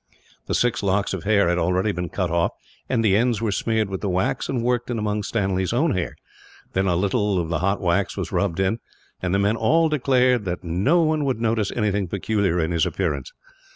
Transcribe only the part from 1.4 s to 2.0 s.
had already